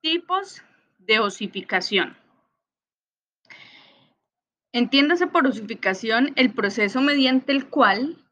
Tipos 0.00 0.62
de 0.98 1.18
osificación. 1.18 2.16
Entiéndase 4.72 5.26
por 5.26 5.44
osificación 5.44 6.32
el 6.36 6.54
proceso 6.54 7.00
mediante 7.00 7.50
el 7.50 7.68
cual 7.68 8.24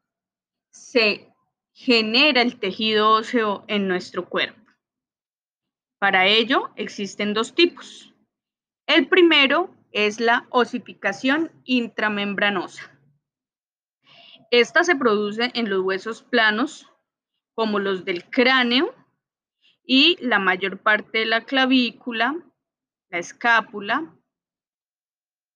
se 0.71 1.29
genera 1.73 2.41
el 2.41 2.57
tejido 2.57 3.11
óseo 3.11 3.65
en 3.67 3.89
nuestro 3.89 4.29
cuerpo. 4.29 4.61
Para 5.99 6.25
ello 6.25 6.71
existen 6.77 7.33
dos 7.33 7.53
tipos. 7.53 8.13
El 8.87 9.09
primero 9.09 9.75
es 9.91 10.21
la 10.21 10.47
osificación 10.51 11.51
intramembranosa. 11.65 12.97
Esta 14.51 14.85
se 14.85 14.95
produce 14.95 15.51
en 15.53 15.69
los 15.69 15.81
huesos 15.81 16.23
planos, 16.23 16.87
como 17.55 17.79
los 17.79 18.05
del 18.05 18.23
cráneo 18.29 18.95
y 19.87 20.17
la 20.19 20.37
mayor 20.37 20.77
parte 20.79 21.19
de 21.19 21.25
la 21.25 21.45
clavícula, 21.45 22.35
la 23.09 23.17
escápula. 23.17 24.13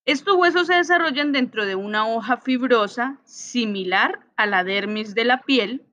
Estos 0.06 0.36
huesos 0.38 0.68
se 0.68 0.76
desarrollan 0.76 1.34
dentro 1.34 1.66
de 1.66 1.76
una 1.76 2.08
hoja 2.08 2.38
fibrosa 2.38 3.20
similar 3.26 4.26
a 4.38 4.48
la 4.48 4.64
dermis 4.64 5.14
de 5.14 5.26
la 5.26 5.42
piel, 5.42 5.86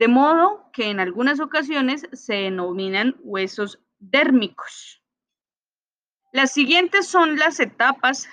de 0.00 0.08
modo 0.08 0.68
que 0.72 0.90
en 0.90 0.98
algunas 0.98 1.38
ocasiones 1.38 2.08
se 2.12 2.34
denominan 2.34 3.14
huesos 3.20 3.78
dérmicos. 4.00 5.00
Las 6.32 6.52
siguientes 6.52 7.06
son 7.06 7.36
las 7.36 7.60
etapas 7.60 8.28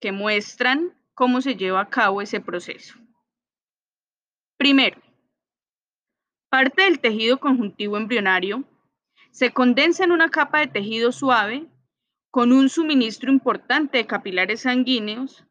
que 0.00 0.12
muestran 0.12 0.98
cómo 1.12 1.42
se 1.42 1.56
lleva 1.56 1.82
a 1.82 1.90
cabo 1.90 2.22
ese 2.22 2.40
proceso. 2.40 2.94
Primero, 4.56 4.98
parte 6.48 6.82
del 6.82 7.00
tejido 7.00 7.38
conjuntivo 7.38 7.96
embrionario 7.96 8.64
se 9.30 9.52
condensa 9.52 10.04
en 10.04 10.12
una 10.12 10.30
capa 10.30 10.60
de 10.60 10.68
tejido 10.68 11.12
suave 11.12 11.66
con 12.30 12.52
un 12.52 12.68
suministro 12.68 13.30
importante 13.30 13.98
de 13.98 14.06
capilares 14.06 14.62
sanguíneos. 14.62 15.44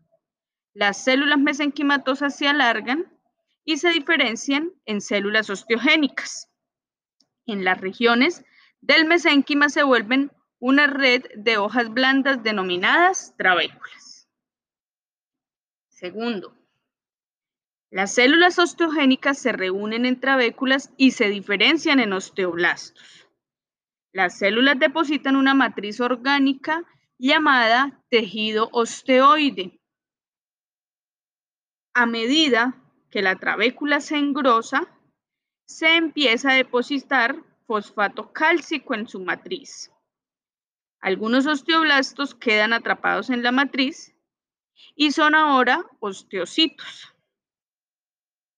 Las 0.74 1.04
células 1.04 1.40
mesenquimatosas 1.40 2.38
se 2.38 2.48
alargan 2.48 3.06
y 3.64 3.78
se 3.78 3.90
diferencian 3.90 4.72
en 4.86 5.02
células 5.02 5.50
osteogénicas. 5.50 6.52
En 7.46 7.64
las 7.64 7.80
regiones 7.80 8.44
del 8.82 9.06
mesénquima 9.06 9.70
se 9.70 9.84
vuelven 9.84 10.32
una 10.60 10.88
red 10.88 11.24
de 11.36 11.58
hojas 11.58 11.90
blandas 11.94 12.44
denominadas 12.44 13.36
trabéculas. 13.38 14.28
Segundo, 15.90 16.56
las 17.96 18.14
células 18.14 18.60
osteogénicas 18.60 19.40
se 19.40 19.54
reúnen 19.54 20.06
en 20.06 20.20
trabéculas 20.20 20.92
y 20.98 21.12
se 21.12 21.30
diferencian 21.30 22.02
en 22.02 22.12
osteoblastos. 22.12 23.26
Las 24.12 24.38
células 24.38 24.78
depositan 24.78 25.38
una 25.38 25.54
matriz 25.54 26.02
orgánica 26.02 26.84
llamada 27.18 28.04
tejido 28.10 28.68
osteoide. 28.74 29.80
A 31.94 32.06
medida 32.06 32.76
que 33.12 33.22
la 33.22 33.38
trabécula 33.38 34.02
se 34.02 34.18
engrosa, 34.18 34.90
se 35.66 35.96
empieza 35.96 36.52
a 36.52 36.56
depositar 36.56 37.38
fosfato 37.66 38.34
cálcico 38.34 38.94
en 38.94 39.08
su 39.08 39.22
matriz. 39.22 39.90
Algunos 41.00 41.46
osteoblastos 41.46 42.36
quedan 42.36 42.74
atrapados 42.74 43.30
en 43.30 43.42
la 43.42 43.54
matriz 43.54 44.14
y 44.98 45.14
son 45.14 45.34
ahora 45.34 45.86
osteocitos. 46.02 47.15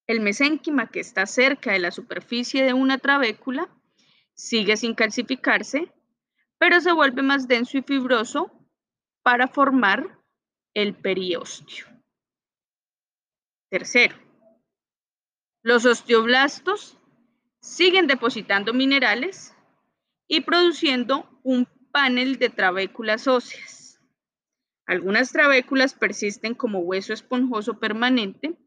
El 0.08 0.22
mesénquima 0.22 0.88
que 0.90 1.02
está 1.02 1.26
cerca 1.26 1.74
de 1.74 1.80
la 1.80 1.92
superficie 1.92 2.64
de 2.64 2.74
una 2.74 2.98
trabécula 2.98 3.70
sigue 4.34 4.78
sin 4.78 4.96
calcificarse, 4.96 5.92
pero 6.58 6.80
se 6.80 6.94
vuelve 6.94 7.22
más 7.22 7.48
denso 7.48 7.78
y 7.78 7.82
fibroso 7.82 8.52
para 9.22 9.50
formar 9.50 10.18
el 10.74 10.96
periósteo. 10.96 11.86
Tercero, 13.70 14.16
los 15.62 15.86
osteoblastos 15.86 16.98
siguen 17.60 18.08
depositando 18.08 18.74
minerales 18.74 19.54
y 20.26 20.42
produciendo 20.42 21.30
un 21.44 21.68
panel 21.92 22.38
de 22.38 22.50
trabéculas 22.50 23.28
óseas. 23.28 24.00
Algunas 24.86 25.34
trabéculas 25.34 25.94
persisten 25.94 26.54
como 26.54 26.80
hueso 26.80 27.12
esponjoso 27.12 27.78
permanente 27.80 28.58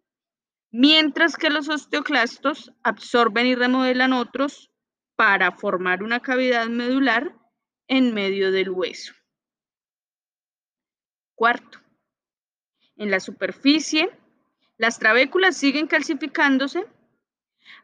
mientras 0.70 1.36
que 1.36 1.50
los 1.50 1.68
osteoclastos 1.68 2.72
absorben 2.82 3.46
y 3.46 3.54
remodelan 3.54 4.12
otros 4.12 4.70
para 5.16 5.52
formar 5.52 6.02
una 6.02 6.20
cavidad 6.20 6.68
medular 6.68 7.36
en 7.88 8.14
medio 8.14 8.52
del 8.52 8.70
hueso. 8.70 9.12
Cuarto, 11.34 11.80
en 12.96 13.10
la 13.10 13.20
superficie, 13.20 14.10
las 14.76 14.98
trabéculas 14.98 15.56
siguen 15.56 15.86
calcificándose 15.86 16.86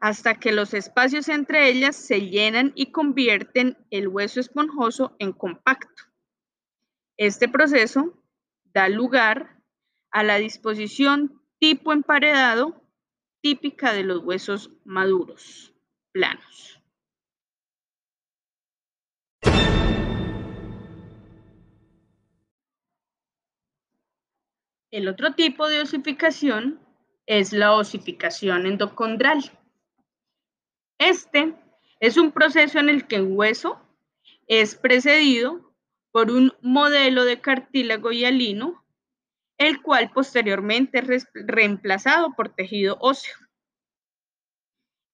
hasta 0.01 0.39
que 0.39 0.53
los 0.53 0.75
espacios 0.75 1.29
entre 1.29 1.69
ellas 1.69 1.97
se 1.97 2.29
llenan 2.29 2.73
y 2.75 2.93
convierten 2.93 3.77
el 3.91 4.09
hueso 4.09 4.41
esponjoso 4.41 5.17
en 5.19 5.33
compacto. 5.33 6.05
Este 7.17 7.49
proceso 7.49 8.23
da 8.65 8.89
lugar 8.89 9.63
a 10.11 10.23
la 10.23 10.37
disposición 10.37 11.43
tipo 11.69 11.93
emparedado 11.93 12.81
típica 13.43 13.93
de 13.93 14.05
los 14.05 14.23
huesos 14.23 14.71
maduros, 14.85 15.75
planos. 16.13 16.81
El 24.93 25.09
otro 25.09 25.35
tipo 25.35 25.67
de 25.69 25.81
osificación 25.81 26.79
es 27.27 27.53
la 27.53 27.73
osificación 27.73 28.67
endocondral. 28.67 29.43
Este 30.99 31.53
es 31.99 32.17
un 32.17 32.31
proceso 32.31 32.79
en 32.79 32.91
el 32.91 33.09
que 33.09 33.17
el 33.17 33.25
hueso 33.25 33.83
es 34.47 34.77
precedido 34.77 35.75
por 36.13 36.31
un 36.31 36.53
modelo 36.63 37.25
de 37.25 37.41
cartílago 37.41 38.13
hialino 38.13 38.86
el 39.59 39.81
cual 39.83 40.11
posteriormente 40.13 40.99
es 40.99 41.27
reemplazado 41.35 42.35
por 42.35 42.51
tejido 42.51 42.97
óseo. 43.01 43.37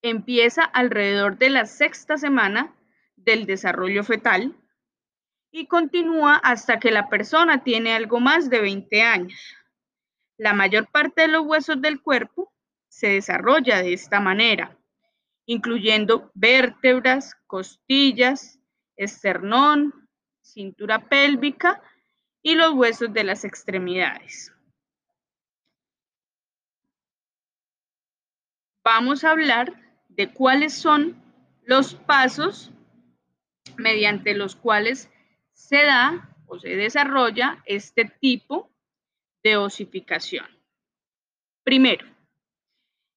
Empieza 0.02 0.64
alrededor 0.64 1.38
de 1.38 1.50
la 1.50 1.66
sexta 1.66 2.18
semana 2.18 2.74
del 3.16 3.46
desarrollo 3.46 4.02
fetal 4.02 4.56
y 5.52 5.66
continúa 5.66 6.36
hasta 6.36 6.80
que 6.80 6.90
la 6.90 7.08
persona 7.08 7.62
tiene 7.62 7.94
algo 7.94 8.18
más 8.18 8.50
de 8.50 8.60
20 8.60 9.02
años. 9.02 9.54
La 10.38 10.54
mayor 10.54 10.90
parte 10.90 11.22
de 11.22 11.28
los 11.28 11.46
huesos 11.46 11.80
del 11.80 12.00
cuerpo 12.00 12.52
se 12.88 13.08
desarrolla 13.08 13.82
de 13.82 13.92
esta 13.92 14.18
manera, 14.18 14.76
incluyendo 15.46 16.32
vértebras, 16.34 17.36
costillas, 17.46 18.58
esternón, 18.96 20.08
cintura 20.40 21.08
pélvica 21.08 21.80
y 22.42 22.54
los 22.54 22.74
huesos 22.74 23.12
de 23.12 23.24
las 23.24 23.44
extremidades. 23.44 24.52
Vamos 28.84 29.22
a 29.22 29.30
hablar 29.30 29.72
de 30.08 30.32
cuáles 30.32 30.74
son 30.74 31.22
los 31.64 31.94
pasos 31.94 32.72
mediante 33.76 34.34
los 34.34 34.56
cuales 34.56 35.08
se 35.52 35.84
da 35.84 36.36
o 36.46 36.58
se 36.58 36.76
desarrolla 36.76 37.62
este 37.64 38.04
tipo 38.04 38.70
de 39.44 39.56
osificación. 39.56 40.46
Primero, 41.62 42.06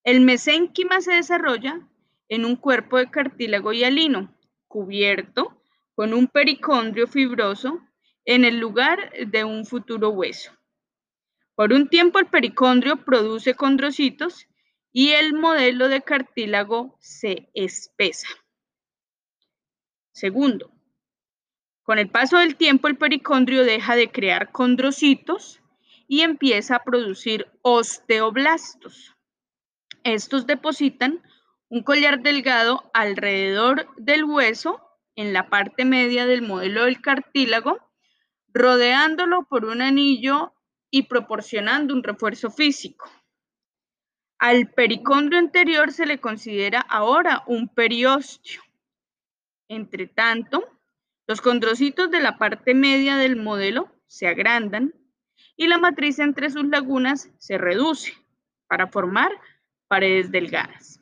el 0.04 0.20
mesénquima 0.20 1.00
se 1.00 1.14
desarrolla 1.14 1.80
en 2.28 2.44
un 2.44 2.56
cuerpo 2.56 2.98
de 2.98 3.10
cartílago 3.10 3.72
hialino 3.72 4.32
cubierto 4.68 5.60
con 5.94 6.14
un 6.14 6.28
pericondrio 6.28 7.08
fibroso 7.08 7.80
en 8.26 8.44
el 8.44 8.58
lugar 8.58 9.12
de 9.28 9.44
un 9.44 9.64
futuro 9.64 10.10
hueso. 10.10 10.52
Por 11.54 11.72
un 11.72 11.88
tiempo 11.88 12.18
el 12.18 12.26
pericondrio 12.26 13.02
produce 13.04 13.54
condrocitos 13.54 14.46
y 14.92 15.12
el 15.12 15.32
modelo 15.32 15.88
de 15.88 16.02
cartílago 16.02 16.98
se 17.00 17.48
espesa. 17.54 18.28
Segundo, 20.12 20.72
con 21.82 21.98
el 21.98 22.10
paso 22.10 22.38
del 22.38 22.56
tiempo 22.56 22.88
el 22.88 22.96
pericondrio 22.96 23.64
deja 23.64 23.94
de 23.94 24.10
crear 24.10 24.50
condrocitos 24.50 25.60
y 26.08 26.22
empieza 26.22 26.76
a 26.76 26.84
producir 26.84 27.46
osteoblastos. 27.62 29.14
Estos 30.02 30.46
depositan 30.46 31.22
un 31.68 31.82
collar 31.82 32.22
delgado 32.22 32.90
alrededor 32.92 33.88
del 33.96 34.24
hueso 34.24 34.80
en 35.14 35.32
la 35.32 35.48
parte 35.48 35.84
media 35.84 36.26
del 36.26 36.42
modelo 36.42 36.84
del 36.84 37.00
cartílago 37.00 37.85
rodeándolo 38.56 39.44
por 39.44 39.66
un 39.66 39.82
anillo 39.82 40.54
y 40.90 41.04
proporcionando 41.04 41.94
un 41.94 42.02
refuerzo 42.02 42.50
físico. 42.50 43.10
Al 44.38 44.70
pericondrio 44.72 45.38
anterior 45.38 45.92
se 45.92 46.06
le 46.06 46.20
considera 46.20 46.80
ahora 46.80 47.44
un 47.46 47.68
periósteo. 47.68 48.62
Entre 49.68 50.06
tanto, 50.06 50.68
Los 51.28 51.40
condrocitos 51.40 52.10
de 52.10 52.20
la 52.20 52.38
parte 52.38 52.72
media 52.74 53.16
del 53.16 53.36
modelo 53.36 53.90
se 54.06 54.28
agrandan 54.28 54.94
y 55.56 55.66
la 55.66 55.78
matriz 55.78 56.20
entre 56.20 56.50
sus 56.50 56.64
lagunas 56.66 57.30
se 57.38 57.58
reduce 57.58 58.14
para 58.68 58.86
formar 58.86 59.32
paredes 59.88 60.30
delgadas. 60.30 61.00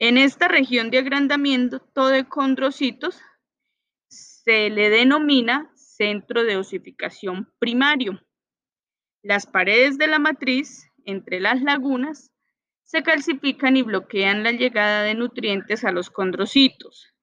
En 0.00 0.18
esta 0.18 0.48
región 0.48 0.90
de 0.90 0.98
agrandamiento 0.98 2.08
de 2.08 2.24
condrocitos 2.28 3.20
se 4.08 4.70
le 4.70 4.90
denomina 4.90 5.71
centro 6.02 6.42
de 6.42 6.56
osificación 6.56 7.48
primario. 7.60 8.20
Las 9.22 9.46
paredes 9.46 9.98
de 9.98 10.08
la 10.08 10.18
matriz 10.18 10.90
entre 11.04 11.38
las 11.38 11.62
lagunas 11.62 12.32
se 12.82 13.04
calcifican 13.04 13.76
y 13.76 13.82
bloquean 13.82 14.42
la 14.42 14.50
llegada 14.50 15.04
de 15.04 15.14
nutrientes 15.14 15.84
a 15.84 15.92
los 15.92 16.10
condrocitos. 16.10 17.14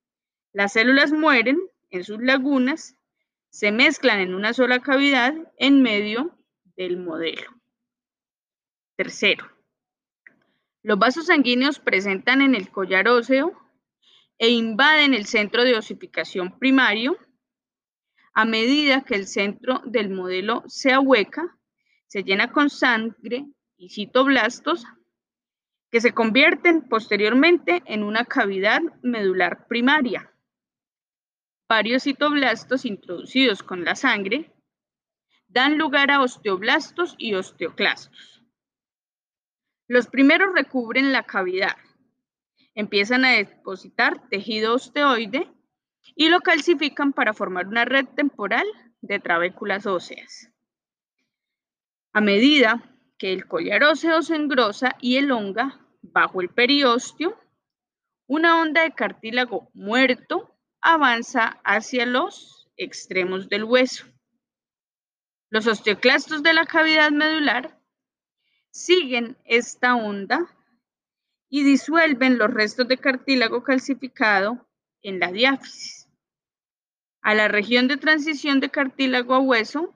Las 0.53 0.71
células 0.71 1.11
mueren 1.11 1.59
en 1.89 2.05
sus 2.05 2.21
lagunas, 2.21 2.95
se 3.49 3.73
mezclan 3.73 4.21
en 4.21 4.33
una 4.33 4.53
sola 4.53 4.79
cavidad 4.79 5.33
en 5.57 5.81
medio 5.81 6.39
del 6.77 6.95
modelo. 6.95 7.51
Tercero, 8.95 9.45
los 10.83 10.97
vasos 10.97 11.25
sanguíneos 11.25 11.79
presentan 11.79 12.41
en 12.41 12.55
el 12.55 12.71
collar 12.71 13.09
óseo 13.09 13.59
e 14.37 14.47
invaden 14.47 15.13
el 15.13 15.25
centro 15.25 15.65
de 15.65 15.75
osificación 15.75 16.57
primario. 16.57 17.17
A 18.39 18.45
medida 18.45 19.03
que 19.03 19.15
el 19.15 19.27
centro 19.27 19.81
del 19.83 20.11
modelo 20.11 20.63
se 20.65 20.93
ahueca, 20.93 21.57
se 22.07 22.23
llena 22.23 22.53
con 22.53 22.69
sangre 22.69 23.45
y 23.75 23.89
citoblastos 23.89 24.85
que 25.91 25.99
se 25.99 26.13
convierten 26.13 26.87
posteriormente 26.87 27.83
en 27.85 28.01
una 28.01 28.23
cavidad 28.23 28.79
medular 29.01 29.67
primaria. 29.67 30.33
Varios 31.67 32.03
citoblastos 32.03 32.85
introducidos 32.85 33.61
con 33.61 33.83
la 33.83 33.95
sangre 33.95 34.53
dan 35.49 35.77
lugar 35.77 36.09
a 36.09 36.21
osteoblastos 36.21 37.15
y 37.17 37.33
osteoclastos. 37.33 38.41
Los 39.85 40.07
primeros 40.07 40.53
recubren 40.55 41.11
la 41.11 41.23
cavidad, 41.23 41.75
empiezan 42.73 43.25
a 43.25 43.31
depositar 43.31 44.29
tejido 44.29 44.75
osteoide 44.75 45.51
y 46.15 46.29
lo 46.29 46.41
calcifican 46.41 47.13
para 47.13 47.33
formar 47.33 47.67
una 47.67 47.85
red 47.85 48.05
temporal 48.15 48.65
de 49.01 49.19
trabéculas 49.19 49.85
óseas. 49.85 50.51
A 52.13 52.21
medida 52.21 52.83
que 53.17 53.33
el 53.33 53.47
collar 53.47 53.83
óseo 53.83 54.21
se 54.21 54.35
engrosa 54.35 54.95
y 54.99 55.17
elonga 55.17 55.79
bajo 56.01 56.41
el 56.41 56.49
periósteo, 56.49 57.39
una 58.27 58.61
onda 58.61 58.83
de 58.83 58.91
cartílago 58.91 59.69
muerto 59.73 60.55
avanza 60.81 61.59
hacia 61.63 62.05
los 62.05 62.69
extremos 62.77 63.49
del 63.49 63.63
hueso. 63.63 64.05
Los 65.49 65.67
osteoclastos 65.67 66.43
de 66.43 66.53
la 66.53 66.65
cavidad 66.65 67.11
medular 67.11 67.79
siguen 68.71 69.37
esta 69.45 69.95
onda 69.95 70.55
y 71.49 71.63
disuelven 71.63 72.37
los 72.37 72.53
restos 72.53 72.87
de 72.87 72.97
cartílago 72.97 73.63
calcificado 73.63 74.69
en 75.01 75.19
la 75.19 75.31
diáfisis. 75.31 75.98
A 77.21 77.33
la 77.35 77.47
región 77.47 77.87
de 77.87 77.97
transición 77.97 78.59
de 78.59 78.69
cartílago 78.69 79.35
a 79.35 79.39
hueso, 79.39 79.93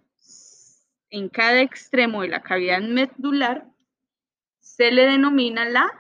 en 1.10 1.30
cada 1.30 1.62
extremo 1.62 2.22
de 2.22 2.30
la 2.30 2.42
cavidad 2.42 2.82
medular, 2.82 3.66
se 4.60 4.92
le 4.92 5.06
denomina 5.06 5.66
la 5.66 5.92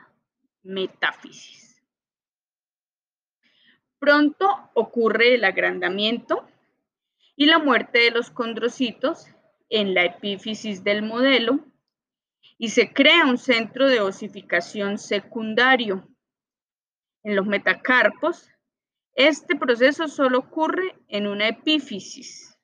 metáfisis. 0.64 1.82
Pronto 4.00 4.70
ocurre 4.74 5.36
el 5.36 5.46
agrandamiento 5.46 6.48
y 7.36 7.46
la 7.46 7.60
muerte 7.60 8.00
de 8.00 8.12
los 8.12 8.30
condrocitos 8.30 9.28
en 9.70 9.94
la 9.94 10.04
epífisis 10.06 10.84
del 10.84 11.04
modelo 11.04 11.66
y 12.58 12.70
se 12.70 12.92
crea 12.92 13.26
un 13.26 13.38
centro 13.38 13.88
de 13.88 14.02
osificación 14.02 14.98
secundario. 14.98 16.08
En 17.24 17.36
los 17.36 17.46
metacarpos, 17.46 18.50
este 19.16 19.56
proceso 19.56 20.08
solo 20.08 20.40
ocurre 20.40 20.96
en 21.08 21.28
una 21.28 21.48
epífisis. 21.48 22.58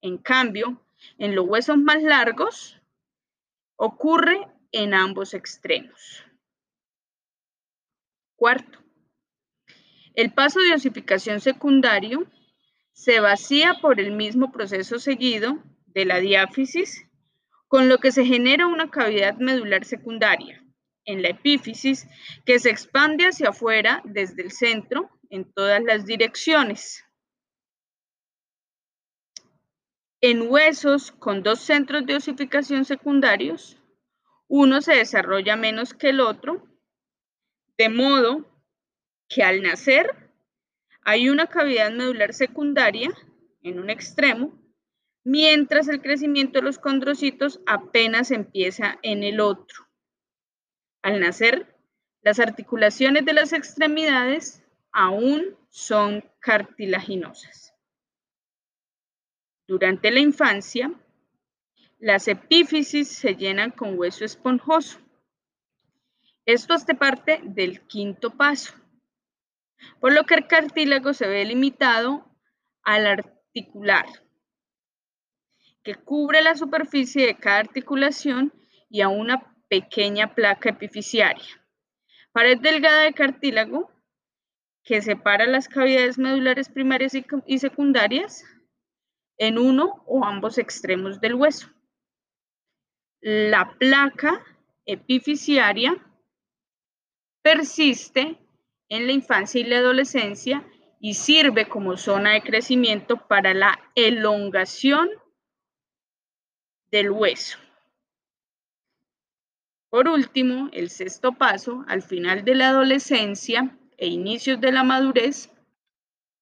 En 0.00 0.18
cambio, 0.18 0.82
en 1.18 1.34
los 1.34 1.46
huesos 1.46 1.76
más 1.76 2.02
largos, 2.02 2.80
ocurre 3.76 4.48
en 4.72 4.94
ambos 4.94 5.34
extremos. 5.34 6.24
Cuarto, 8.36 8.78
el 10.14 10.32
paso 10.32 10.60
de 10.60 10.74
osificación 10.74 11.40
secundario 11.40 12.26
se 12.92 13.20
vacía 13.20 13.74
por 13.80 14.00
el 14.00 14.12
mismo 14.12 14.52
proceso 14.52 14.98
seguido 14.98 15.62
de 15.86 16.04
la 16.04 16.18
diáfisis 16.18 17.06
con 17.68 17.88
lo 17.88 17.98
que 17.98 18.12
se 18.12 18.24
genera 18.24 18.66
una 18.66 18.90
cavidad 18.90 19.36
medular 19.36 19.84
secundaria 19.84 20.63
en 21.04 21.22
la 21.22 21.28
epífisis 21.28 22.06
que 22.44 22.58
se 22.58 22.70
expande 22.70 23.24
hacia 23.24 23.50
afuera 23.50 24.00
desde 24.04 24.42
el 24.42 24.50
centro 24.50 25.10
en 25.30 25.50
todas 25.52 25.82
las 25.82 26.06
direcciones. 26.06 27.04
En 30.20 30.50
huesos 30.50 31.12
con 31.12 31.42
dos 31.42 31.60
centros 31.60 32.06
de 32.06 32.16
osificación 32.16 32.84
secundarios, 32.84 33.76
uno 34.48 34.80
se 34.80 34.94
desarrolla 34.94 35.56
menos 35.56 35.92
que 35.92 36.10
el 36.10 36.20
otro, 36.20 36.66
de 37.76 37.88
modo 37.88 38.46
que 39.28 39.42
al 39.42 39.62
nacer 39.62 40.30
hay 41.02 41.28
una 41.28 41.46
cavidad 41.46 41.90
medular 41.90 42.32
secundaria 42.32 43.10
en 43.62 43.78
un 43.78 43.90
extremo 43.90 44.58
mientras 45.24 45.88
el 45.88 46.00
crecimiento 46.00 46.58
de 46.58 46.66
los 46.66 46.78
condrocitos 46.78 47.60
apenas 47.66 48.30
empieza 48.30 48.98
en 49.02 49.24
el 49.24 49.40
otro. 49.40 49.83
Al 51.04 51.20
nacer, 51.20 51.66
las 52.22 52.40
articulaciones 52.40 53.26
de 53.26 53.34
las 53.34 53.52
extremidades 53.52 54.64
aún 54.90 55.54
son 55.68 56.24
cartilaginosas. 56.40 57.74
Durante 59.66 60.10
la 60.10 60.20
infancia, 60.20 60.90
las 61.98 62.26
epífisis 62.26 63.08
se 63.08 63.34
llenan 63.36 63.70
con 63.70 63.98
hueso 63.98 64.24
esponjoso. 64.24 64.98
Esto 66.46 66.72
hace 66.72 66.94
parte 66.94 67.38
del 67.42 67.82
quinto 67.82 68.30
paso, 68.30 68.72
por 70.00 70.14
lo 70.14 70.24
que 70.24 70.36
el 70.36 70.46
cartílago 70.46 71.12
se 71.12 71.28
ve 71.28 71.44
limitado 71.44 72.34
al 72.82 73.06
articular, 73.06 74.06
que 75.82 75.96
cubre 75.96 76.40
la 76.40 76.56
superficie 76.56 77.26
de 77.26 77.36
cada 77.36 77.58
articulación 77.58 78.54
y 78.88 79.02
a 79.02 79.08
una 79.08 79.53
pequeña 79.74 80.34
placa 80.34 80.70
epifisiaria. 80.70 81.60
Pared 82.32 82.58
delgada 82.60 83.02
de 83.02 83.12
cartílago 83.12 83.90
que 84.84 85.02
separa 85.02 85.46
las 85.46 85.68
cavidades 85.68 86.16
medulares 86.16 86.68
primarias 86.68 87.12
y 87.46 87.58
secundarias 87.58 88.44
en 89.36 89.58
uno 89.58 90.04
o 90.06 90.24
ambos 90.24 90.58
extremos 90.58 91.20
del 91.20 91.34
hueso. 91.34 91.68
La 93.20 93.76
placa 93.78 94.44
epifisiaria 94.86 95.92
persiste 97.42 98.38
en 98.88 99.06
la 99.06 99.12
infancia 99.12 99.60
y 99.60 99.64
la 99.64 99.78
adolescencia 99.78 100.64
y 101.00 101.14
sirve 101.14 101.68
como 101.68 101.96
zona 101.96 102.34
de 102.34 102.42
crecimiento 102.42 103.26
para 103.26 103.54
la 103.54 103.80
elongación 103.96 105.08
del 106.92 107.10
hueso. 107.10 107.63
Por 109.94 110.08
último, 110.08 110.70
el 110.72 110.90
sexto 110.90 111.34
paso, 111.34 111.84
al 111.86 112.02
final 112.02 112.44
de 112.44 112.56
la 112.56 112.70
adolescencia 112.70 113.78
e 113.96 114.08
inicios 114.08 114.60
de 114.60 114.72
la 114.72 114.82
madurez, 114.82 115.52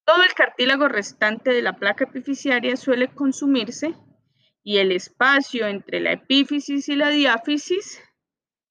todo 0.06 0.22
el 0.22 0.32
cartílago 0.32 0.88
restante 0.88 1.50
de 1.50 1.60
la 1.60 1.74
placa 1.74 2.04
epifisiaria 2.04 2.78
suele 2.78 3.08
consumirse 3.08 3.94
y 4.62 4.78
el 4.78 4.90
espacio 4.90 5.66
entre 5.66 6.00
la 6.00 6.12
epífisis 6.12 6.88
y 6.88 6.96
la 6.96 7.10
diáfisis 7.10 8.02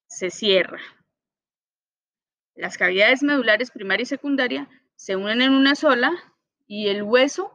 se 0.08 0.30
cierra. 0.30 0.80
Las 2.56 2.76
cavidades 2.76 3.22
medulares 3.22 3.70
primaria 3.70 4.02
y 4.02 4.06
secundaria 4.06 4.68
se 4.96 5.14
unen 5.14 5.42
en 5.42 5.52
una 5.52 5.76
sola 5.76 6.10
y 6.66 6.88
el 6.88 7.04
hueso 7.04 7.52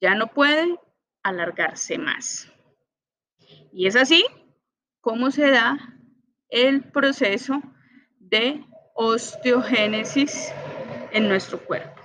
ya 0.00 0.14
no 0.14 0.28
puede 0.28 0.74
alargarse 1.22 1.98
más. 1.98 2.50
Y 3.74 3.88
es 3.88 3.94
así 3.94 4.24
como 5.02 5.30
se 5.30 5.50
da 5.50 5.98
el 6.52 6.84
proceso 6.84 7.62
de 8.20 8.62
osteogénesis 8.94 10.54
en 11.10 11.26
nuestro 11.26 11.64
cuerpo. 11.64 12.01